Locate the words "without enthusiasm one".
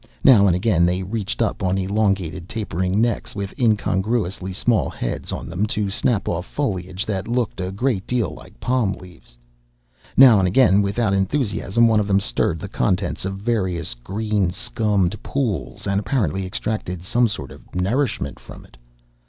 10.81-11.99